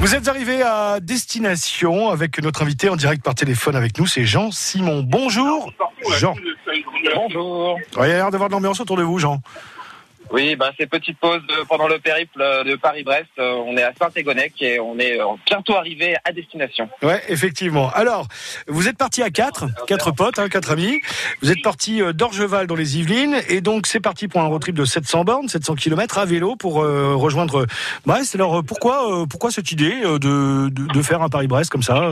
Vous 0.00 0.14
êtes 0.14 0.28
arrivé 0.28 0.62
à 0.62 1.00
destination 1.00 2.08
avec 2.10 2.40
notre 2.42 2.62
invité 2.62 2.88
en 2.88 2.96
direct 2.96 3.22
par 3.22 3.34
téléphone 3.34 3.76
avec 3.76 3.98
nous, 3.98 4.06
c'est 4.06 4.24
Jean 4.24 4.50
Simon. 4.50 5.02
Bonjour, 5.02 5.72
Jean. 6.16 6.34
Bonjour. 7.14 7.78
Il 7.96 8.00
y 8.00 8.02
a 8.02 8.06
l'air 8.06 8.30
d'avoir 8.30 8.48
de 8.48 8.54
l'ambiance 8.54 8.80
autour 8.80 8.96
de 8.96 9.02
vous, 9.02 9.18
Jean. 9.18 9.40
Oui, 10.30 10.56
bah, 10.56 10.72
c'est 10.78 10.86
petite 10.86 11.18
pause 11.18 11.40
euh, 11.50 11.64
pendant 11.68 11.88
le 11.88 11.98
périple 11.98 12.40
euh, 12.40 12.62
de 12.62 12.76
Paris-Brest. 12.76 13.28
Euh, 13.38 13.54
On 13.66 13.76
est 13.76 13.82
à 13.82 13.92
Saint-Égonec 13.98 14.52
et 14.60 14.78
on 14.78 14.98
est 14.98 15.18
bientôt 15.46 15.76
arrivé 15.76 16.16
à 16.24 16.32
destination. 16.32 16.88
Ouais, 17.02 17.22
effectivement. 17.28 17.90
Alors, 17.94 18.26
vous 18.66 18.88
êtes 18.88 18.98
parti 18.98 19.22
à 19.22 19.30
quatre, 19.30 19.66
quatre 19.86 20.10
potes, 20.10 20.38
hein, 20.38 20.48
quatre 20.48 20.70
amis. 20.70 21.00
Vous 21.42 21.50
êtes 21.50 21.62
parti 21.62 22.00
d'Orgeval 22.12 22.66
dans 22.66 22.74
les 22.74 22.98
Yvelines 22.98 23.36
et 23.48 23.60
donc 23.60 23.86
c'est 23.86 24.00
parti 24.00 24.28
pour 24.28 24.40
un 24.40 24.46
road 24.46 24.60
trip 24.60 24.74
de 24.74 24.84
700 24.84 25.24
bornes, 25.24 25.48
700 25.48 25.74
km 25.76 26.18
à 26.18 26.24
vélo 26.24 26.56
pour 26.56 26.74
rejoindre 26.74 27.66
Brest. 28.06 28.34
Alors 28.34 28.62
pourquoi, 28.64 29.26
pourquoi 29.28 29.50
cette 29.50 29.72
idée 29.72 30.00
de, 30.02 30.68
de, 30.68 31.02
faire 31.02 31.22
un 31.22 31.28
Paris-Brest 31.28 31.70
comme 31.70 31.82
ça 31.82 32.10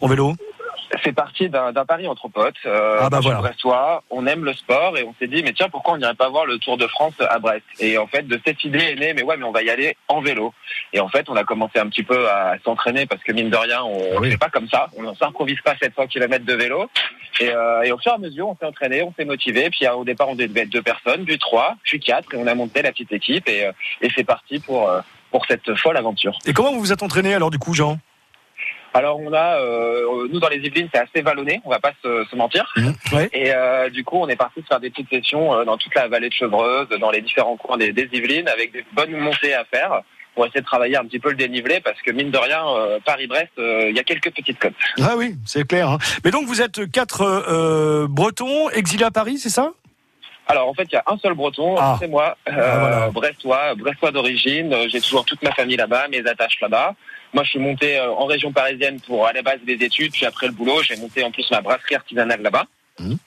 en 0.00 0.06
vélo? 0.06 0.34
C'est 1.02 1.12
parti 1.12 1.48
d'un 1.48 1.72
pari 1.84 2.06
entre 2.06 2.28
potes. 2.28 2.54
Euh, 2.64 2.98
Ah 3.00 3.10
bah 3.10 3.20
voilà. 3.20 3.38
brestois, 3.40 4.02
on 4.10 4.26
aime 4.26 4.44
le 4.44 4.52
sport 4.52 4.96
et 4.96 5.02
on 5.04 5.14
s'est 5.18 5.26
dit 5.26 5.42
mais 5.42 5.52
tiens 5.52 5.68
pourquoi 5.68 5.94
on 5.94 5.96
n'irait 5.96 6.14
pas 6.14 6.28
voir 6.28 6.46
le 6.46 6.58
Tour 6.58 6.76
de 6.76 6.86
France 6.86 7.14
à 7.28 7.38
Brest? 7.38 7.64
Et 7.80 7.98
en 7.98 8.06
fait 8.06 8.26
de 8.26 8.40
cette 8.46 8.62
idée 8.64 8.78
est 8.78 8.94
née 8.94 9.12
mais 9.14 9.22
ouais 9.22 9.36
mais 9.36 9.44
on 9.44 9.52
va 9.52 9.62
y 9.62 9.70
aller 9.70 9.96
en 10.08 10.20
vélo. 10.20 10.54
Et 10.92 11.00
en 11.00 11.08
fait 11.08 11.28
on 11.28 11.36
a 11.36 11.44
commencé 11.44 11.78
un 11.78 11.88
petit 11.88 12.02
peu 12.04 12.28
à 12.30 12.56
s'entraîner 12.64 13.06
parce 13.06 13.22
que 13.22 13.32
mine 13.32 13.50
de 13.50 13.56
rien 13.56 13.82
on 13.82 13.98
Ah 14.16 14.20
oui. 14.20 14.26
ne 14.28 14.30
fait 14.32 14.38
pas 14.38 14.48
comme 14.48 14.68
ça, 14.68 14.88
on 14.96 15.02
ne 15.02 15.14
s'improvise 15.14 15.60
pas 15.62 15.74
700 15.80 16.06
km 16.06 16.44
de 16.44 16.54
vélo. 16.54 16.88
Et, 17.40 17.50
euh, 17.50 17.82
et 17.82 17.92
au 17.92 17.98
fur 17.98 18.12
et 18.12 18.14
à 18.14 18.18
mesure 18.18 18.48
on 18.48 18.56
s'est 18.56 18.66
entraîné, 18.66 19.02
on 19.02 19.12
s'est 19.14 19.24
motivé. 19.24 19.68
Puis 19.70 19.86
euh, 19.86 19.92
au 19.94 20.04
départ 20.04 20.28
on 20.28 20.34
devait 20.36 20.60
être 20.62 20.70
deux 20.70 20.82
personnes, 20.82 21.24
puis 21.24 21.38
trois, 21.38 21.74
puis 21.82 21.98
quatre 22.00 22.32
et 22.34 22.36
on 22.36 22.46
a 22.46 22.54
monté 22.54 22.82
la 22.82 22.92
petite 22.92 23.12
équipe 23.12 23.48
et, 23.48 23.66
euh, 23.66 23.72
et 24.02 24.08
c'est 24.16 24.24
parti 24.24 24.60
pour 24.60 24.88
euh, 24.88 25.00
pour 25.32 25.44
cette 25.46 25.74
folle 25.74 25.96
aventure. 25.96 26.38
Et 26.46 26.52
comment 26.52 26.72
vous 26.72 26.78
vous 26.80 26.92
êtes 26.92 27.02
entraîné 27.02 27.34
alors 27.34 27.50
du 27.50 27.58
coup, 27.58 27.74
Jean? 27.74 27.98
Alors 28.96 29.18
on 29.20 29.32
a, 29.32 29.60
euh, 29.60 30.28
nous 30.30 30.40
dans 30.40 30.48
les 30.48 30.56
Yvelines, 30.58 30.88
c'est 30.92 31.00
assez 31.00 31.22
vallonné, 31.22 31.60
on 31.64 31.70
va 31.70 31.78
pas 31.78 31.92
se, 32.02 32.24
se 32.30 32.36
mentir. 32.36 32.72
Ouais. 33.12 33.28
Et 33.32 33.52
euh, 33.54 33.88
du 33.90 34.04
coup, 34.04 34.16
on 34.18 34.28
est 34.28 34.36
parti 34.36 34.62
faire 34.68 34.80
des 34.80 34.90
petites 34.90 35.10
sessions 35.10 35.54
euh, 35.54 35.64
dans 35.64 35.76
toute 35.76 35.94
la 35.94 36.08
vallée 36.08 36.28
de 36.28 36.34
Chevreuse, 36.34 36.88
dans 37.00 37.10
les 37.10 37.20
différents 37.20 37.56
coins 37.56 37.76
des, 37.76 37.92
des 37.92 38.08
Yvelines, 38.12 38.48
avec 38.48 38.72
des 38.72 38.84
bonnes 38.94 39.12
montées 39.16 39.54
à 39.54 39.64
faire 39.64 40.00
pour 40.34 40.44
essayer 40.44 40.60
de 40.60 40.66
travailler 40.66 40.96
un 40.98 41.04
petit 41.04 41.18
peu 41.18 41.30
le 41.30 41.36
dénivelé, 41.36 41.80
parce 41.80 42.00
que 42.02 42.10
mine 42.12 42.30
de 42.30 42.36
rien, 42.36 42.62
euh, 42.68 42.98
Paris-Brest, 43.04 43.52
euh, 43.58 43.86
il 43.88 43.96
y 43.96 43.98
a 43.98 44.02
quelques 44.04 44.30
petites 44.32 44.58
côtes. 44.58 44.74
Ah 45.00 45.14
oui, 45.16 45.34
c'est 45.46 45.66
clair. 45.66 45.88
hein. 45.88 45.98
Mais 46.24 46.30
donc 46.30 46.44
vous 46.46 46.60
êtes 46.60 46.90
quatre 46.90 47.22
euh, 47.22 48.06
Bretons 48.08 48.68
exilés 48.70 49.04
à 49.06 49.10
Paris, 49.10 49.38
c'est 49.38 49.48
ça? 49.48 49.72
Alors 50.48 50.68
en 50.68 50.74
fait, 50.74 50.84
il 50.84 50.92
y 50.94 50.96
a 50.96 51.02
un 51.06 51.18
seul 51.18 51.34
Breton, 51.34 51.76
Ah. 51.78 51.96
c'est 51.98 52.06
moi, 52.08 52.36
euh, 52.48 52.52
Ah, 52.56 52.78
voilà. 52.78 53.08
brestois, 53.10 53.74
brestois 53.74 54.12
d'origine. 54.12 54.72
Euh, 54.72 54.88
J'ai 54.88 55.00
toujours 55.00 55.24
toute 55.24 55.42
ma 55.42 55.50
famille 55.52 55.76
là-bas, 55.76 56.06
mes 56.08 56.24
attaches 56.26 56.60
là-bas. 56.60 56.94
Moi, 57.34 57.42
je 57.44 57.50
suis 57.50 57.58
monté 57.58 57.98
euh, 57.98 58.12
en 58.12 58.26
région 58.26 58.52
parisienne 58.52 59.00
pour 59.00 59.26
à 59.26 59.32
la 59.32 59.42
base 59.42 59.58
des 59.66 59.74
études, 59.74 60.12
puis 60.12 60.24
après 60.24 60.46
le 60.46 60.52
boulot, 60.52 60.82
j'ai 60.82 60.96
monté 60.96 61.24
en 61.24 61.30
plus 61.32 61.50
ma 61.50 61.60
brasserie 61.60 61.96
artisanale 61.96 62.40
là-bas. 62.42 62.64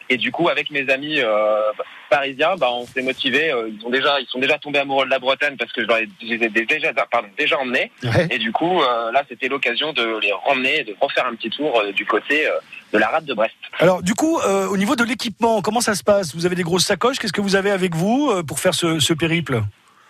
Et 0.09 0.17
du 0.17 0.31
coup, 0.31 0.50
avec 0.50 0.72
mes 0.72 0.89
amis 0.89 1.20
euh, 1.20 1.62
parisiens, 2.09 2.56
bah, 2.58 2.70
on 2.72 2.86
s'est 2.88 3.03
motivés. 3.03 3.52
euh, 3.52 3.70
ils 3.70 3.86
ont 3.86 3.89
déjà, 3.89 4.20
ils 4.20 4.28
sont 4.28 4.39
déjà 4.39 4.58
tombés 4.58 4.80
amoureux 4.80 5.06
de 5.06 5.12
la 5.12 5.20
Bretagne 5.20 5.56
parce 5.58 5.72
que 5.72 5.81
je, 5.84 5.88
leur 5.88 5.98
ai, 5.98 6.09
je 6.22 6.34
les 6.34 6.45
ai 6.45 6.50
déjà, 6.50 6.92
pardon, 7.12 7.28
déjà 7.38 7.59
emmenés. 7.59 7.92
Ouais. 8.03 8.28
Et 8.31 8.40
du 8.40 8.52
coup, 8.52 8.81
euh, 8.81 9.12
là, 9.12 9.23
c'était 9.30 9.47
l'occasion 9.47 9.94
de 9.94 10.20
les 10.20 10.31
ramener, 10.47 10.80
et 10.80 10.84
de 10.84 10.95
refaire 11.00 11.28
un 11.28 11.36
petit 11.36 11.52
tour 11.52 11.80
euh, 11.80 11.92
du 11.92 12.06
côté 12.06 12.47
de 12.94 12.97
la 12.97 13.08
rade 13.09 13.25
de 13.25 13.34
Brest. 13.34 13.53
Alors 13.78 14.02
du 14.02 14.16
coup, 14.16 14.40
au 14.40 14.78
niveau 14.78 14.95
de 14.95 15.03
l'équipement, 15.03 15.62
comment 15.62 15.81
ça 15.81 15.94
se 15.94 16.03
passe? 16.03 16.36
Vous 16.36 16.45
avez 16.47 16.56
des 16.56 16.64
grosses 16.64 16.86
sacoches? 16.86 17.20
Qu'est-ce 17.20 17.34
que 17.34 17.42
vous 17.42 17.56
avez 17.56 17.70
avec 17.70 17.94
vous 17.95 18.44
pour 18.44 18.59
faire 18.59 18.73
ce, 18.73 19.00
ce 19.00 19.14
périple? 19.14 19.62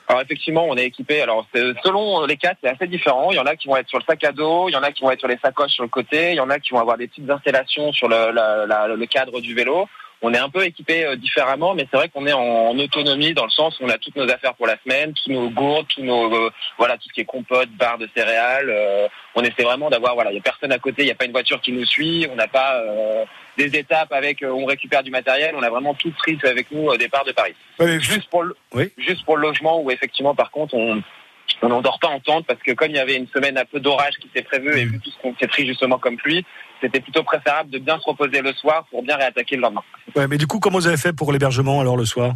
Alors 0.09 0.23
effectivement, 0.23 0.65
on 0.67 0.75
est 0.75 0.85
équipé. 0.85 1.21
Alors 1.21 1.45
selon 1.53 2.25
les 2.25 2.35
cas, 2.35 2.55
c'est 2.61 2.69
assez 2.69 2.87
différent. 2.87 3.31
Il 3.31 3.35
y 3.35 3.39
en 3.39 3.45
a 3.45 3.55
qui 3.55 3.67
vont 3.67 3.77
être 3.77 3.87
sur 3.87 3.99
le 3.99 4.03
sac 4.03 4.23
à 4.23 4.31
dos, 4.31 4.67
il 4.67 4.73
y 4.73 4.75
en 4.75 4.81
a 4.81 4.91
qui 4.91 5.03
vont 5.03 5.11
être 5.11 5.19
sur 5.19 5.27
les 5.27 5.37
sacoches 5.37 5.73
sur 5.73 5.83
le 5.83 5.89
côté, 5.89 6.31
il 6.31 6.35
y 6.35 6.39
en 6.39 6.49
a 6.49 6.57
qui 6.59 6.71
vont 6.71 6.79
avoir 6.79 6.97
des 6.97 7.07
petites 7.07 7.29
installations 7.29 7.93
sur 7.93 8.07
le, 8.07 8.31
le 8.33 9.05
cadre 9.05 9.39
du 9.39 9.53
vélo. 9.53 9.87
On 10.21 10.33
est 10.33 10.37
un 10.37 10.49
peu 10.49 10.63
équipé 10.65 11.05
euh, 11.05 11.15
différemment, 11.15 11.73
mais 11.73 11.87
c'est 11.89 11.95
vrai 11.97 12.09
qu'on 12.09 12.27
est 12.27 12.33
en, 12.33 12.41
en 12.41 12.77
autonomie 12.79 13.33
dans 13.33 13.45
le 13.45 13.49
sens 13.49 13.79
où 13.79 13.85
on 13.85 13.89
a 13.89 13.97
toutes 13.97 14.15
nos 14.17 14.29
affaires 14.29 14.53
pour 14.55 14.67
la 14.67 14.75
semaine, 14.83 15.13
tous 15.13 15.31
nos 15.31 15.49
gourdes, 15.49 15.87
tous 15.87 16.01
nos 16.03 16.33
euh, 16.33 16.49
voilà 16.77 16.97
tout 16.97 17.07
ce 17.07 17.13
qui 17.13 17.21
est 17.21 17.25
compote, 17.25 17.69
barre 17.71 17.97
de 17.97 18.09
céréales. 18.15 18.69
euh, 18.69 19.07
on 19.35 19.43
essaie 19.43 19.63
vraiment 19.63 19.89
d'avoir 19.89 20.15
voilà, 20.15 20.31
il 20.31 20.35
y 20.35 20.39
a 20.39 20.41
personne 20.41 20.71
à 20.71 20.79
côté, 20.79 21.03
il 21.03 21.05
n'y 21.05 21.11
a 21.11 21.15
pas 21.15 21.25
une 21.25 21.31
voiture 21.31 21.61
qui 21.61 21.71
nous 21.71 21.85
suit, 21.85 22.27
on 22.31 22.35
n'a 22.35 22.47
pas 22.47 22.75
euh, 22.81 23.23
des 23.57 23.77
étapes 23.77 24.11
avec 24.11 24.41
euh, 24.43 24.49
on 24.51 24.65
récupère 24.65 25.03
du 25.03 25.11
matériel, 25.11 25.55
on 25.57 25.63
a 25.63 25.69
vraiment 25.69 25.93
tout 25.93 26.11
pris 26.11 26.37
avec 26.43 26.69
nous 26.71 26.87
au 26.87 26.97
départ 26.97 27.23
de 27.23 27.31
Paris. 27.31 27.53
Juste 27.99 28.29
pour 28.29 28.43
le, 28.43 28.55
Oui. 28.73 28.91
juste 28.97 29.23
pour 29.23 29.37
le 29.37 29.43
logement 29.43 29.81
où 29.81 29.89
effectivement 29.91 30.35
par 30.35 30.51
contre 30.51 30.73
on 30.75 31.01
on 31.61 31.69
n'en 31.69 31.81
dort 31.81 31.99
pas 31.99 32.07
en 32.07 32.19
tente 32.19 32.45
parce 32.45 32.61
que 32.61 32.71
comme 32.71 32.89
il 32.89 32.95
y 32.95 32.99
avait 32.99 33.15
une 33.15 33.27
semaine 33.27 33.57
un 33.57 33.65
peu 33.65 33.79
d'orage 33.79 34.13
qui 34.21 34.29
s'est 34.33 34.43
prévu 34.43 34.77
et 34.77 34.85
vu 34.85 34.99
tout 34.99 35.11
ce 35.11 35.17
qu'on 35.21 35.35
s'est 35.35 35.47
pris 35.47 35.67
justement 35.67 35.97
comme 35.97 36.17
pluie, 36.17 36.45
c'était 36.81 36.99
plutôt 36.99 37.23
préférable 37.23 37.69
de 37.69 37.79
bien 37.79 37.99
se 37.99 38.05
reposer 38.05 38.41
le 38.41 38.53
soir 38.53 38.85
pour 38.89 39.03
bien 39.03 39.17
réattaquer 39.17 39.55
le 39.55 39.63
lendemain. 39.63 39.83
ouais, 40.15 40.27
mais 40.27 40.37
du 40.37 40.47
coup, 40.47 40.59
comment 40.59 40.79
vous 40.79 40.87
avez 40.87 40.97
fait 40.97 41.13
pour 41.13 41.31
l'hébergement 41.31 41.81
alors 41.81 41.97
le 41.97 42.05
soir? 42.05 42.33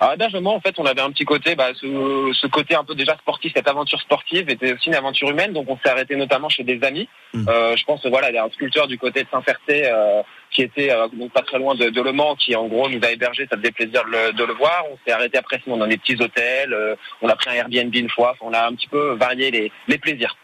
Alors 0.00 0.14
hébergement, 0.14 0.54
en 0.54 0.60
fait, 0.60 0.78
on 0.78 0.86
avait 0.86 1.00
un 1.00 1.10
petit 1.10 1.24
côté, 1.24 1.56
bah, 1.56 1.70
ce, 1.74 2.32
ce 2.32 2.46
côté 2.46 2.76
un 2.76 2.84
peu 2.84 2.94
déjà 2.94 3.16
sportif, 3.16 3.52
cette 3.54 3.68
aventure 3.68 4.00
sportive 4.00 4.48
était 4.48 4.72
aussi 4.72 4.88
une 4.88 4.94
aventure 4.94 5.28
humaine, 5.30 5.52
donc 5.52 5.68
on 5.68 5.76
s'est 5.78 5.90
arrêté 5.90 6.14
notamment 6.14 6.48
chez 6.48 6.62
des 6.62 6.82
amis. 6.84 7.08
Mm. 7.34 7.48
Euh, 7.48 7.76
je 7.76 7.84
pense, 7.84 8.06
voilà, 8.06 8.30
il 8.30 8.34
y 8.34 8.38
a 8.38 8.44
un 8.44 8.50
sculpteur 8.50 8.86
du 8.86 8.96
côté 8.96 9.24
de 9.24 9.28
Saint-Ferté 9.30 9.86
euh, 9.86 10.22
qui 10.50 10.62
était 10.62 10.92
euh, 10.92 11.08
donc 11.12 11.32
pas 11.32 11.42
très 11.42 11.58
loin 11.58 11.74
de, 11.74 11.90
de 11.90 12.00
Le 12.00 12.12
Mans, 12.12 12.36
qui 12.36 12.54
en 12.54 12.66
gros 12.68 12.88
nous 12.88 13.00
a 13.02 13.10
hébergé, 13.10 13.48
ça 13.50 13.56
faisait 13.56 13.72
plaisir 13.72 14.04
de 14.04 14.10
le, 14.10 14.32
de 14.34 14.44
le 14.44 14.52
voir. 14.54 14.84
On 14.90 14.96
s'est 15.04 15.12
arrêté 15.12 15.36
après 15.36 15.60
sinon 15.64 15.76
dans 15.76 15.86
des 15.88 15.98
petits 15.98 16.16
hôtels, 16.22 16.72
euh, 16.72 16.94
on 17.20 17.28
a 17.28 17.34
pris 17.34 17.50
un 17.50 17.54
Airbnb 17.54 17.94
une 17.94 18.10
fois, 18.10 18.36
Enfin, 18.40 18.50
on 18.50 18.52
a 18.52 18.68
un 18.68 18.74
petit 18.74 18.88
peu 18.88 19.14
varié 19.14 19.50
les, 19.50 19.72
les 19.88 19.98
plaisirs. 19.98 20.36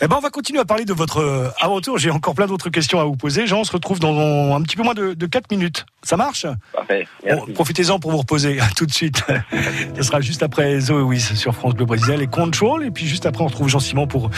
Eh 0.00 0.08
ben, 0.08 0.16
on 0.16 0.20
va 0.20 0.30
continuer 0.30 0.60
à 0.60 0.64
parler 0.64 0.84
de 0.84 0.92
votre 0.92 1.18
euh, 1.20 1.50
aventure. 1.60 1.98
J'ai 1.98 2.10
encore 2.10 2.34
plein 2.34 2.46
d'autres 2.46 2.70
questions 2.70 3.00
à 3.00 3.04
vous 3.04 3.16
poser. 3.16 3.46
Jean, 3.46 3.60
on 3.60 3.64
se 3.64 3.72
retrouve 3.72 4.00
dans 4.00 4.54
un 4.54 4.62
petit 4.62 4.76
peu 4.76 4.82
moins 4.82 4.94
de, 4.94 5.14
de 5.14 5.26
4 5.26 5.50
minutes. 5.50 5.86
Ça 6.02 6.16
marche? 6.16 6.46
Parfait. 6.72 7.06
Bon. 7.28 7.46
Profitez-en 7.54 7.98
pour 7.98 8.10
vous 8.10 8.18
reposer. 8.18 8.58
Tout 8.76 8.86
de 8.86 8.92
suite. 8.92 9.22
Ce 9.96 10.02
sera 10.02 10.20
juste 10.20 10.42
après 10.42 10.80
Zoé 10.80 11.02
Wiz 11.02 11.34
sur 11.34 11.54
France 11.54 11.74
Bleu 11.74 11.84
Brésil 11.86 12.20
et 12.20 12.26
Control. 12.26 12.84
Et 12.84 12.90
puis 12.90 13.06
juste 13.06 13.26
après, 13.26 13.44
on 13.44 13.48
retrouve 13.48 13.68
Jean 13.68 13.80
Simon 13.80 14.06
pour 14.06 14.30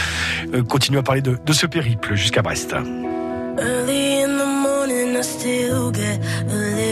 euh, 0.55 0.63
continuer 0.63 0.99
à 0.99 1.03
parler 1.03 1.23
de, 1.23 1.39
de 1.45 1.53
ce 1.53 1.67
périple 1.67 2.15
jusqu'à 2.15 2.43
Brest. 2.43 2.75
Early 3.59 4.23
in 4.23 4.39
the 4.39 4.47
morning, 4.47 5.15
I 5.15 5.23
still 5.23 5.93
get 5.93 6.19
a 6.49 6.92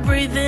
breathe 0.00 0.36
in 0.36 0.47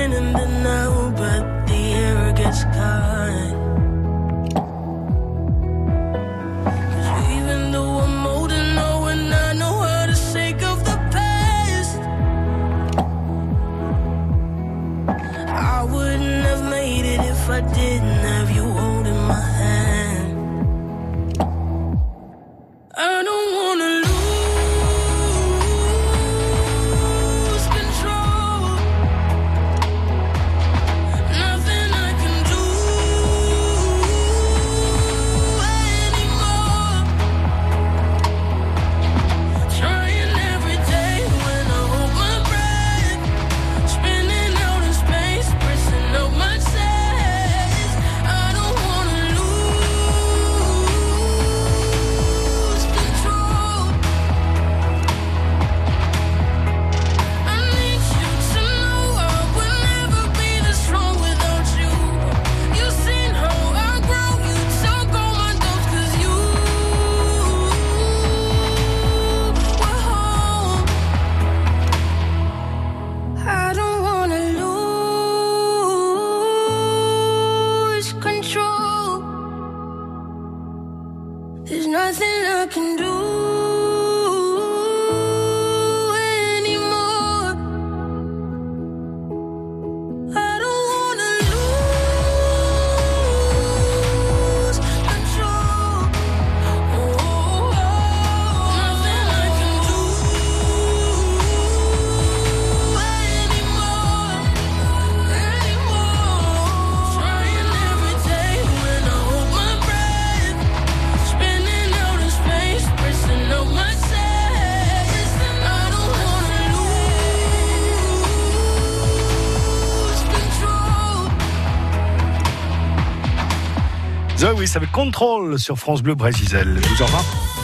Wiz 124.71 124.77
avec 124.77 124.93
Control 124.93 125.59
sur 125.59 125.79
France 125.79 126.03
Bleu 126.03 126.15
Brésil. 126.15 126.47
12h20. 126.49 127.60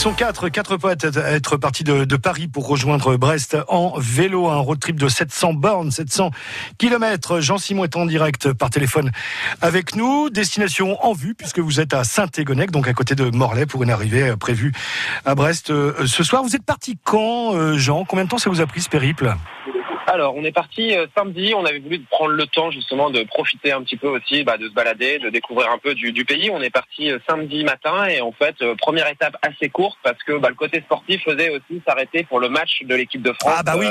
Sont 0.00 0.14
quatre, 0.14 0.48
quatre 0.48 0.78
potes 0.78 1.04
à 1.04 1.32
être 1.32 1.58
partis 1.58 1.84
de, 1.84 2.04
de 2.06 2.16
Paris 2.16 2.48
pour 2.48 2.66
rejoindre 2.66 3.18
Brest 3.18 3.58
en 3.68 3.92
vélo, 3.98 4.48
un 4.48 4.56
road 4.56 4.78
trip 4.80 4.98
de 4.98 5.08
700 5.08 5.52
bornes, 5.52 5.90
700 5.90 6.30
kilomètres. 6.78 7.40
Jean-Simon 7.40 7.84
est 7.84 7.96
en 7.96 8.06
direct 8.06 8.50
par 8.54 8.70
téléphone 8.70 9.10
avec 9.60 9.96
nous. 9.96 10.30
Destination 10.30 10.96
en 11.04 11.12
vue 11.12 11.34
puisque 11.34 11.58
vous 11.58 11.80
êtes 11.80 11.92
à 11.92 12.04
Saint-Égonec, 12.04 12.70
donc 12.70 12.88
à 12.88 12.94
côté 12.94 13.14
de 13.14 13.24
Morlaix 13.24 13.66
pour 13.66 13.82
une 13.82 13.90
arrivée 13.90 14.30
euh, 14.30 14.36
prévue 14.36 14.72
à 15.26 15.34
Brest 15.34 15.68
euh, 15.68 16.06
ce 16.06 16.24
soir. 16.24 16.42
Vous 16.44 16.56
êtes 16.56 16.64
parti 16.64 16.96
quand, 17.04 17.54
euh, 17.54 17.76
Jean? 17.76 18.06
Combien 18.06 18.24
de 18.24 18.30
temps 18.30 18.38
ça 18.38 18.48
vous 18.48 18.62
a 18.62 18.66
pris 18.66 18.80
ce 18.80 18.88
périple? 18.88 19.34
Alors, 20.12 20.34
on 20.34 20.42
est 20.42 20.50
parti 20.50 20.96
euh, 20.96 21.06
samedi. 21.16 21.54
On 21.54 21.64
avait 21.64 21.78
voulu 21.78 22.00
prendre 22.10 22.32
le 22.32 22.44
temps 22.46 22.72
justement 22.72 23.10
de 23.10 23.22
profiter 23.22 23.70
un 23.70 23.80
petit 23.82 23.96
peu 23.96 24.08
aussi, 24.08 24.42
bah, 24.42 24.58
de 24.58 24.68
se 24.68 24.72
balader, 24.72 25.20
de 25.20 25.30
découvrir 25.30 25.70
un 25.70 25.78
peu 25.78 25.94
du, 25.94 26.10
du 26.10 26.24
pays. 26.24 26.50
On 26.50 26.60
est 26.60 26.70
parti 26.70 27.12
euh, 27.12 27.18
samedi 27.28 27.62
matin 27.62 28.06
et 28.06 28.20
en 28.20 28.32
fait, 28.32 28.56
euh, 28.60 28.74
première 28.74 29.06
étape 29.06 29.36
assez 29.40 29.68
courte 29.68 29.98
parce 30.02 30.20
que 30.24 30.36
bah, 30.36 30.48
le 30.48 30.56
côté 30.56 30.80
sportif 30.80 31.22
faisait 31.22 31.50
aussi 31.50 31.80
s'arrêter 31.86 32.24
pour 32.24 32.40
le 32.40 32.48
match 32.48 32.82
de 32.82 32.94
l'équipe 32.96 33.22
de 33.22 33.32
France. 33.34 33.54
Ah, 33.58 33.62
bah 33.62 33.74
oui. 33.78 33.86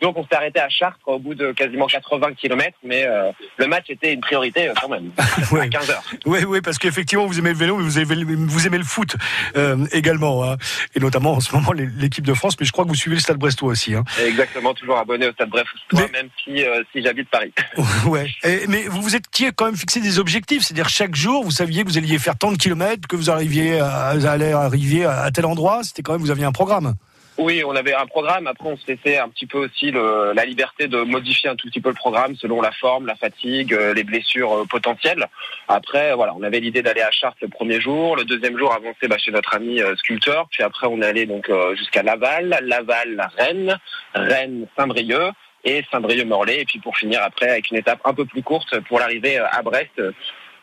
Donc, 0.00 0.16
on 0.16 0.22
s'est 0.24 0.34
arrêté 0.34 0.60
à 0.60 0.68
Chartres 0.68 0.98
au 1.06 1.18
bout 1.18 1.34
de 1.34 1.52
quasiment 1.52 1.86
80 1.86 2.34
km, 2.34 2.76
mais 2.84 3.04
euh, 3.06 3.30
le 3.58 3.66
match 3.66 3.86
était 3.90 4.12
une 4.12 4.20
priorité 4.20 4.68
euh, 4.68 4.72
quand 4.80 4.88
même. 4.88 5.10
Ouais. 5.52 5.60
à 5.62 5.68
15 5.68 5.90
heures. 5.90 6.02
Oui, 6.26 6.44
oui, 6.46 6.60
parce 6.60 6.78
qu'effectivement, 6.78 7.26
vous 7.26 7.38
aimez 7.38 7.50
le 7.50 7.56
vélo, 7.56 7.76
mais 7.76 7.82
vous 7.82 7.98
aimez, 7.98 8.24
vous 8.24 8.66
aimez 8.66 8.78
le 8.78 8.84
foot 8.84 9.16
euh, 9.56 9.84
également, 9.92 10.44
hein. 10.44 10.56
et 10.94 11.00
notamment 11.00 11.32
en 11.32 11.40
ce 11.40 11.54
moment 11.54 11.72
l'équipe 11.72 12.24
de 12.24 12.34
France. 12.34 12.54
Mais 12.60 12.66
je 12.66 12.72
crois 12.72 12.84
que 12.84 12.88
vous 12.90 12.94
suivez 12.94 13.16
le 13.16 13.20
Stade 13.20 13.36
Brestois 13.38 13.70
aussi. 13.70 13.94
Hein. 13.94 14.04
Exactement, 14.24 14.74
toujours 14.74 14.98
abonné 14.98 15.26
au 15.28 15.32
Stade 15.32 15.48
Bref, 15.50 15.66
Mais- 15.92 16.08
même 16.12 16.28
si, 16.44 16.62
euh, 16.64 16.82
si 16.92 17.02
j'habite 17.02 17.28
Paris. 17.30 17.52
Ouais. 18.06 18.28
Et- 18.44 18.66
mais 18.68 18.82
vous 18.84 19.02
vous 19.02 19.16
êtes 19.16 19.28
qui 19.28 19.46
a 19.46 19.52
quand 19.52 19.66
même 19.66 19.76
fixé 19.76 20.00
des 20.00 20.18
objectifs, 20.18 20.62
c'est-à-dire 20.62 20.88
chaque 20.88 21.14
jour, 21.14 21.42
vous 21.44 21.50
saviez 21.50 21.82
que 21.84 21.88
vous 21.88 21.98
alliez 21.98 22.18
faire 22.18 22.36
tant 22.36 22.52
de 22.52 22.56
kilomètres, 22.56 23.08
que 23.08 23.16
vous 23.16 23.30
arriviez, 23.30 23.80
à, 23.80 24.14
vous 24.14 24.26
allez 24.26 24.52
arriver 24.52 25.04
à 25.04 25.30
tel 25.32 25.46
endroit? 25.46 25.80
C'était 25.82 26.02
quand 26.02 26.12
même, 26.12 26.20
vous 26.20 26.30
aviez 26.30 26.44
un 26.44 26.52
programme. 26.52 26.94
Oui, 27.40 27.62
on 27.64 27.74
avait 27.74 27.94
un 27.94 28.04
programme. 28.04 28.46
Après, 28.46 28.68
on 28.68 28.76
se 28.76 28.86
laissait 28.86 29.16
un 29.16 29.30
petit 29.30 29.46
peu 29.46 29.56
aussi 29.64 29.90
la 29.92 30.44
liberté 30.44 30.88
de 30.88 31.00
modifier 31.00 31.48
un 31.48 31.56
tout 31.56 31.68
petit 31.68 31.80
peu 31.80 31.88
le 31.88 31.94
programme 31.94 32.36
selon 32.36 32.60
la 32.60 32.70
forme, 32.70 33.06
la 33.06 33.14
fatigue, 33.14 33.72
euh, 33.72 33.94
les 33.94 34.04
blessures 34.04 34.52
euh, 34.52 34.64
potentielles. 34.66 35.26
Après, 35.66 36.14
voilà, 36.14 36.34
on 36.36 36.42
avait 36.42 36.60
l'idée 36.60 36.82
d'aller 36.82 37.00
à 37.00 37.10
Chartres 37.10 37.38
le 37.40 37.48
premier 37.48 37.80
jour, 37.80 38.14
le 38.14 38.26
deuxième 38.26 38.58
jour 38.58 38.74
avancer 38.74 39.08
bah, 39.08 39.16
chez 39.16 39.30
notre 39.30 39.54
ami 39.54 39.80
euh, 39.80 39.96
sculpteur. 39.96 40.48
Puis 40.50 40.62
après, 40.62 40.86
on 40.86 41.00
est 41.00 41.06
allé 41.06 41.24
donc 41.24 41.50
jusqu'à 41.76 42.02
Laval, 42.02 42.58
Laval, 42.60 43.30
Rennes, 43.38 43.78
Rennes, 44.14 44.66
Saint-Brieuc 44.76 45.32
et 45.64 45.82
Saint-Brieuc-Morlaix. 45.90 46.60
Et 46.60 46.64
puis 46.66 46.78
pour 46.78 46.98
finir 46.98 47.22
après 47.22 47.48
avec 47.48 47.70
une 47.70 47.78
étape 47.78 48.00
un 48.04 48.12
peu 48.12 48.26
plus 48.26 48.42
courte 48.42 48.78
pour 48.80 48.98
l'arrivée 48.98 49.38
à 49.38 49.62
Brest. 49.62 49.98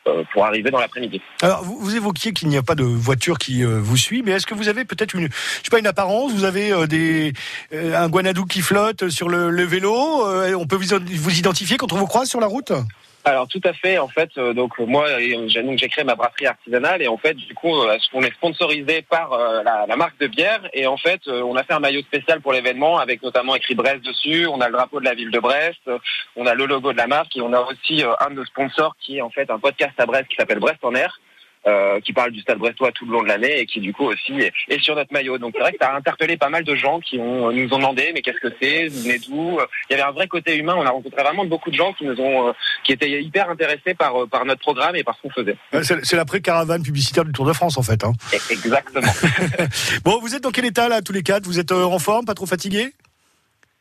Euh, 0.07 0.23
pour 0.33 0.45
arriver 0.45 0.71
dans 0.71 0.79
l'après-midi. 0.79 1.21
Alors, 1.41 1.63
vous, 1.63 1.95
évoquiez 1.95 2.33
qu'il 2.33 2.47
n'y 2.47 2.57
a 2.57 2.63
pas 2.63 2.75
de 2.75 2.83
voiture 2.83 3.37
qui 3.37 3.63
euh, 3.63 3.79
vous 3.81 3.97
suit, 3.97 4.23
mais 4.23 4.31
est-ce 4.31 4.45
que 4.45 4.53
vous 4.53 4.69
avez 4.69 4.85
peut-être 4.85 5.13
une, 5.13 5.27
je 5.27 5.63
sais 5.63 5.69
pas, 5.69 5.79
une 5.79 5.87
apparence? 5.87 6.33
Vous 6.33 6.43
avez 6.43 6.71
euh, 6.71 6.87
des, 6.87 7.33
un 7.73 8.09
guanadou 8.09 8.45
qui 8.45 8.61
flotte 8.61 9.09
sur 9.09 9.29
le, 9.29 9.49
le 9.49 9.63
vélo 9.63 9.93
On 10.55 10.65
peut 10.67 10.75
vous, 10.75 10.97
vous 11.15 11.37
identifier 11.37 11.77
quand 11.77 11.93
on 11.93 11.97
vous 11.97 12.07
croise 12.07 12.29
sur 12.29 12.39
la 12.39 12.47
route? 12.47 12.71
Alors 13.27 13.49
tout 13.49 13.59
à 13.65 13.73
fait. 13.73 13.97
En 13.97 14.07
fait, 14.07 14.29
euh, 14.37 14.53
donc 14.53 14.79
moi, 14.79 15.05
euh, 15.09 15.47
j'ai 15.49 15.89
créé 15.89 16.05
ma 16.05 16.15
brasserie 16.15 16.45
artisanale 16.45 17.01
et 17.01 17.09
en 17.09 17.17
fait, 17.17 17.33
du 17.33 17.53
coup, 17.53 17.75
euh, 17.75 17.97
on 18.13 18.21
est 18.21 18.33
sponsorisé 18.35 19.01
par 19.01 19.33
euh, 19.33 19.63
la, 19.63 19.95
marque 19.97 20.17
de 20.19 20.27
bière 20.27 20.61
et 20.71 20.87
en 20.87 20.95
fait, 20.95 21.19
on 21.27 21.57
a 21.57 21.63
fait 21.65 21.73
un 21.73 21.81
maillot 21.81 22.01
spécial 22.03 22.39
pour 22.39 22.53
l'événement 22.53 22.99
avec 22.99 23.21
notamment 23.21 23.55
écrit 23.55 23.75
Brest 23.75 24.01
dessus. 24.05 24.47
On 24.47 24.61
a 24.61 24.67
le 24.67 24.73
drapeau 24.73 25.01
de 25.01 25.05
la 25.05 25.13
ville 25.13 25.29
de 25.29 25.39
Brest, 25.39 25.89
on 26.37 26.45
a 26.45 26.53
le 26.53 26.65
logo 26.67 26.93
de 26.93 26.97
la 26.97 27.07
marque 27.07 27.35
et 27.35 27.41
on 27.41 27.51
a 27.51 27.59
aussi 27.59 28.01
un 28.21 28.29
de 28.29 28.35
nos 28.35 28.45
sponsors 28.45 28.95
qui 29.01 29.17
est 29.17 29.21
en 29.21 29.29
fait 29.29 29.49
un 29.49 29.59
podcast 29.59 29.93
à 29.97 30.05
Brest 30.05 30.29
qui 30.29 30.37
s'appelle 30.37 30.59
Brest 30.59 30.79
en 30.83 30.95
air. 30.95 31.19
Euh, 31.67 31.99
qui 32.01 32.13
parle 32.13 32.31
du 32.31 32.39
stade 32.41 32.57
brestois 32.57 32.91
tout 32.91 33.05
le 33.05 33.11
long 33.11 33.23
de 33.23 33.27
l'année 33.27 33.59
et 33.59 33.65
qui 33.65 33.79
du 33.79 33.93
coup 33.93 34.05
aussi 34.05 34.33
est, 34.39 34.53
est 34.69 34.79
sur 34.81 34.95
notre 34.95 35.13
maillot. 35.13 35.37
Donc 35.37 35.53
c'est 35.55 35.61
vrai 35.61 35.71
que 35.73 35.77
ça 35.79 35.91
a 35.91 35.97
interpellé 35.97 36.37
pas 36.37 36.49
mal 36.49 36.63
de 36.63 36.75
gens 36.75 36.99
qui 36.99 37.19
ont, 37.19 37.51
nous 37.51 37.73
ont 37.73 37.77
demandé 37.77 38.11
mais 38.13 38.21
qu'est-ce 38.21 38.39
que 38.39 38.53
c'est, 38.61 38.87
vous 38.87 39.01
venez 39.01 39.19
d'où? 39.19 39.59
Il 39.89 39.93
y 39.93 39.99
avait 39.99 40.07
un 40.07 40.11
vrai 40.11 40.27
côté 40.27 40.55
humain. 40.55 40.75
On 40.77 40.85
a 40.85 40.89
rencontré 40.89 41.21
vraiment 41.21 41.45
beaucoup 41.45 41.69
de 41.69 41.75
gens 41.75 41.93
qui 41.93 42.05
nous 42.05 42.19
ont, 42.19 42.49
euh, 42.49 42.51
qui 42.83 42.91
étaient 42.93 43.21
hyper 43.21 43.49
intéressés 43.49 43.93
par 43.97 44.23
euh, 44.23 44.27
par 44.27 44.45
notre 44.45 44.61
programme 44.61 44.95
et 44.95 45.03
par 45.03 45.15
ce 45.15 45.21
qu'on 45.21 45.29
faisait. 45.29 45.57
C'est 45.83 46.05
c'est 46.05 46.15
l'après-caravane 46.15 46.83
publicitaire 46.83 47.25
du 47.25 47.31
Tour 47.31 47.45
de 47.45 47.53
France, 47.53 47.77
en 47.77 47.83
fait. 47.83 48.03
Hein. 48.03 48.13
Exactement. 48.49 49.11
Bon, 50.03 50.19
vous 50.19 50.35
êtes 50.35 50.43
dans 50.43 50.51
quel 50.51 50.65
état, 50.65 50.87
là, 50.87 51.01
tous 51.01 51.13
les 51.13 51.23
quatre? 51.23 51.45
Vous 51.45 51.59
êtes 51.59 51.71
en 51.71 51.99
forme, 51.99 52.25
pas 52.25 52.33
trop 52.33 52.45
fatigué? 52.45 52.93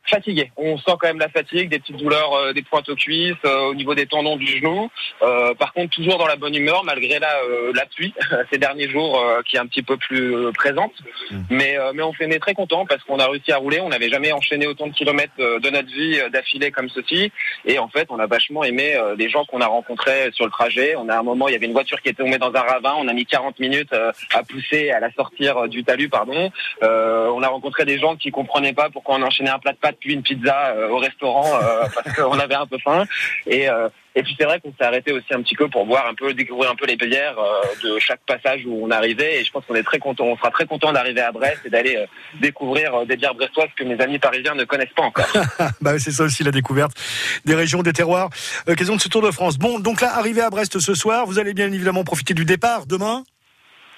Fatigué. 0.09 0.51
On 0.57 0.77
sent 0.77 0.91
quand 0.99 1.07
même 1.07 1.19
la 1.19 1.29
fatigue, 1.29 1.69
des 1.69 1.79
petites 1.79 1.97
douleurs, 1.97 2.33
euh, 2.33 2.53
des 2.53 2.61
pointes 2.61 2.87
aux 2.89 2.95
cuisses, 2.95 3.35
euh, 3.45 3.69
au 3.69 3.75
niveau 3.75 3.95
des 3.95 4.05
tendons 4.05 4.37
du 4.37 4.45
genou. 4.45 4.89
Euh, 5.21 5.53
par 5.55 5.73
contre, 5.73 5.95
toujours 5.95 6.17
dans 6.17 6.27
la 6.27 6.35
bonne 6.35 6.55
humeur, 6.55 6.83
malgré 6.83 7.19
la, 7.19 7.35
euh, 7.43 7.71
la 7.73 7.85
pluie 7.85 8.13
ces 8.51 8.57
derniers 8.57 8.89
jours 8.89 9.19
euh, 9.19 9.41
qui 9.45 9.55
est 9.57 9.59
un 9.59 9.67
petit 9.67 9.83
peu 9.83 9.97
plus 9.97 10.35
euh, 10.35 10.51
présente. 10.51 10.93
Mm. 11.31 11.41
Mais, 11.49 11.77
euh, 11.77 11.91
mais 11.93 12.03
on 12.03 12.13
fait 12.13 12.27
très 12.39 12.53
content 12.53 12.85
parce 12.85 13.03
qu'on 13.03 13.19
a 13.19 13.27
réussi 13.27 13.51
à 13.51 13.57
rouler. 13.57 13.79
On 13.81 13.89
n'avait 13.89 14.09
jamais 14.09 14.31
enchaîné 14.31 14.67
autant 14.67 14.87
de 14.87 14.93
kilomètres 14.93 15.33
euh, 15.39 15.59
de 15.59 15.69
notre 15.69 15.87
vie 15.87 16.19
euh, 16.19 16.29
d'affilée 16.29 16.71
comme 16.71 16.89
ceci. 16.89 17.31
Et 17.65 17.79
en 17.79 17.87
fait, 17.87 18.07
on 18.09 18.19
a 18.19 18.27
vachement 18.27 18.63
aimé 18.63 18.95
euh, 18.95 19.15
les 19.17 19.29
gens 19.29 19.45
qu'on 19.45 19.61
a 19.61 19.67
rencontrés 19.67 20.29
sur 20.33 20.45
le 20.45 20.51
trajet. 20.51 20.95
On 20.95 21.09
a 21.09 21.17
un 21.17 21.23
moment, 21.23 21.47
il 21.47 21.53
y 21.53 21.55
avait 21.55 21.65
une 21.65 21.73
voiture 21.73 22.01
qui 22.01 22.09
était 22.09 22.23
tombée 22.23 22.37
dans 22.37 22.53
un 22.53 22.61
ravin. 22.61 22.95
On 22.97 23.07
a 23.07 23.13
mis 23.13 23.25
40 23.25 23.59
minutes 23.59 23.93
euh, 23.93 24.11
à 24.33 24.43
pousser, 24.43 24.91
à 24.91 24.99
la 24.99 25.11
sortir 25.11 25.67
du 25.67 25.83
talus, 25.83 26.09
pardon. 26.09 26.51
Euh, 26.83 27.29
on 27.33 27.41
a 27.41 27.47
rencontré 27.47 27.85
des 27.85 27.97
gens 27.99 28.15
qui 28.15 28.31
comprenaient 28.31 28.73
pas 28.73 28.89
pourquoi 28.89 29.15
on 29.15 29.21
enchaînait 29.21 29.49
un 29.49 29.59
plat 29.59 29.73
de 29.73 29.77
pâtes 29.77 29.96
puis 29.99 30.13
une 30.13 30.23
pizza 30.23 30.69
euh, 30.69 30.89
au 30.89 30.97
restaurant 30.97 31.45
euh, 31.61 31.85
parce 31.95 32.15
qu'on 32.15 32.39
avait 32.39 32.55
un 32.55 32.65
peu 32.65 32.77
faim. 32.83 33.05
Et, 33.45 33.69
euh, 33.69 33.89
et 34.15 34.23
puis 34.23 34.35
c'est 34.39 34.45
vrai 34.45 34.59
qu'on 34.59 34.73
s'est 34.77 34.85
arrêté 34.85 35.11
aussi 35.11 35.31
un 35.31 35.41
petit 35.41 35.55
peu 35.55 35.67
pour 35.67 35.85
voir 35.85 36.07
un 36.07 36.15
peu, 36.15 36.33
découvrir 36.33 36.71
un 36.71 36.75
peu 36.75 36.87
les 36.87 36.95
bières 36.95 37.37
de 37.83 37.99
chaque 37.99 38.21
passage 38.25 38.61
où 38.65 38.79
on 38.83 38.89
arrivait. 38.89 39.39
Et 39.39 39.43
je 39.43 39.51
pense 39.51 39.63
qu'on 39.65 39.75
est 39.75 39.83
très 39.83 39.99
content, 39.99 40.25
on 40.25 40.35
sera 40.37 40.49
très 40.49 40.65
content 40.65 40.91
d'arriver 40.91 41.21
à 41.21 41.31
Brest 41.31 41.59
et 41.65 41.69
d'aller 41.69 42.03
découvrir 42.41 43.05
des 43.05 43.15
bières 43.15 43.35
brestoises 43.35 43.69
que 43.77 43.83
mes 43.83 43.99
amis 44.01 44.17
parisiens 44.17 44.55
ne 44.55 44.63
connaissent 44.63 44.93
pas 44.95 45.03
encore. 45.03 45.27
bah, 45.81 45.99
c'est 45.99 46.09
ça 46.09 46.23
aussi 46.23 46.43
la 46.43 46.49
découverte 46.49 46.97
des 47.45 47.53
régions, 47.53 47.83
des 47.83 47.93
terroirs. 47.93 48.31
Occasion 48.67 48.95
de 48.95 49.01
ce 49.01 49.07
Tour 49.07 49.21
de 49.21 49.29
France. 49.29 49.59
Bon, 49.59 49.77
donc 49.77 50.01
là, 50.01 50.15
arrivé 50.17 50.41
à 50.41 50.49
Brest 50.49 50.79
ce 50.79 50.95
soir, 50.95 51.27
vous 51.27 51.37
allez 51.37 51.53
bien 51.53 51.71
évidemment 51.71 52.03
profiter 52.03 52.33
du 52.33 52.43
départ 52.43 52.87
demain? 52.87 53.23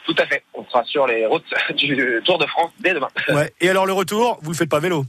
Tout 0.05 0.15
à 0.17 0.25
fait. 0.25 0.43
On 0.53 0.65
sera 0.65 0.83
sur 0.85 1.07
les 1.07 1.25
routes 1.25 1.45
du 1.75 2.21
Tour 2.25 2.39
de 2.39 2.45
France 2.47 2.71
dès 2.79 2.93
demain. 2.93 3.09
Ouais. 3.29 3.53
Et 3.61 3.69
alors 3.69 3.85
le 3.85 3.93
retour, 3.93 4.39
vous 4.41 4.51
le 4.51 4.57
faites 4.57 4.69
pas 4.69 4.79
vélo? 4.79 5.05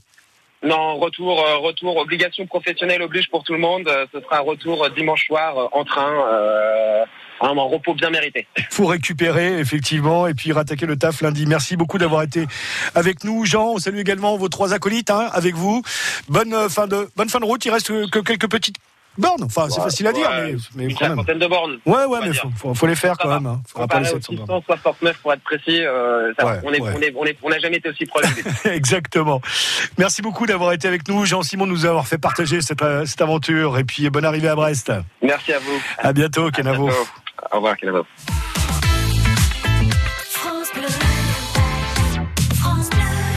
Non, 0.62 0.99
retour, 0.99 1.40
euh, 1.40 1.57
retour, 1.57 1.97
obligation 1.97 2.47
professionnelle 2.47 3.00
oblige 3.00 3.31
pour 3.31 3.45
tout 3.45 3.55
le 3.55 3.59
monde. 3.59 3.88
Euh, 3.88 4.05
Ce 4.12 4.21
sera 4.21 4.38
un 4.38 4.40
retour 4.40 4.85
euh, 4.85 4.90
dimanche 4.90 5.26
soir 5.26 5.71
en 5.73 5.85
train, 5.85 6.12
euh, 6.33 7.05
un 7.40 7.49
repos 7.49 7.95
bien 7.95 8.11
mérité. 8.11 8.47
Faut 8.71 8.85
récupérer 8.85 9.59
effectivement 9.59 10.26
et 10.26 10.35
puis 10.35 10.52
rattaquer 10.52 10.85
le 10.85 10.97
taf 10.97 11.23
lundi. 11.23 11.47
Merci 11.47 11.76
beaucoup 11.76 11.97
d'avoir 11.97 12.23
été 12.23 12.47
avec 12.95 13.25
nous, 13.25 13.47
Jean. 13.47 13.73
On 13.75 13.79
salue 13.79 14.00
également 14.00 14.37
vos 14.37 14.50
trois 14.50 14.75
acolytes 14.75 15.11
hein, 15.11 15.31
avec 15.33 15.55
vous. 15.55 15.83
Bonne 16.29 16.69
fin 16.69 16.87
de 16.87 17.09
bonne 17.17 17.31
fin 17.31 17.40
de 17.40 17.47
route. 17.47 17.64
Il 17.64 17.71
reste 17.71 17.88
que 18.11 18.19
quelques 18.19 18.50
petites 18.50 18.76
bornes. 19.19 19.43
Enfin, 19.45 19.69
c'est 19.71 19.81
facile 19.81 20.07
à 20.07 20.12
dire, 20.12 20.31
mais, 20.31 20.55
mais 20.75 20.85
Une 20.85 20.95
quand 20.95 21.00
même. 21.02 21.11
cinquantaine 21.11 21.38
de 21.38 21.47
bornes. 21.47 21.79
Ouais, 21.87 22.05
ouais, 22.05 22.19
mais 22.23 22.33
faut, 22.33 22.50
faut, 22.57 22.75
faut 22.75 22.87
les 22.87 22.95
faire 22.95 23.14
Ça 23.17 23.23
quand 23.23 23.29
va. 23.29 23.40
même. 23.40 23.47
Hein. 23.47 23.62
700 24.05 24.33
bornes. 24.47 24.62
669 24.67 25.19
pour 25.19 25.33
être 25.33 25.43
précis, 25.43 25.83
euh, 25.85 26.33
ça 26.38 26.45
va. 26.45 26.52
Ouais, 26.52 26.61
on 26.64 26.73
est, 26.73 26.81
ouais. 26.81 26.93
on 26.97 27.00
est, 27.00 27.14
on 27.17 27.25
est, 27.25 27.37
on 27.43 27.50
n'a 27.50 27.59
jamais 27.59 27.76
été 27.79 27.88
aussi 27.88 28.07
proche. 28.07 28.25
Exactement. 28.64 29.40
Merci 29.99 30.23
beaucoup 30.23 30.47
d'avoir 30.47 30.73
été 30.73 30.88
avec 30.88 31.07
nous, 31.09 31.25
Jean-Simon, 31.26 31.67
de 31.67 31.73
nous 31.73 31.87
avoir 31.87 32.07
fait 32.07 32.19
partager 32.19 32.61
cette, 32.61 32.83
euh, 32.83 33.05
cette 33.07 33.21
aventure. 33.21 33.79
Et 33.79 33.85
puis 33.85 34.09
bonne 34.11 34.25
arrivée 34.25 34.49
à 34.49 34.55
Brest. 34.55 34.93
Merci 35.23 35.52
à 35.52 35.59
vous. 35.59 35.81
À 35.99 36.12
bientôt, 36.12 36.47
À 36.47 36.50
Kenavo. 36.50 36.87
bientôt. 36.87 37.00
Au 37.52 37.57
revoir, 37.57 37.76
Kenavo. 37.76 38.05